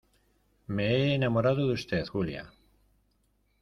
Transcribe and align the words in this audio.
me 0.65 0.87
he 0.97 1.13
enamorado 1.13 1.67
de 1.67 1.73
usted, 1.75 2.07
Julia. 2.07 2.51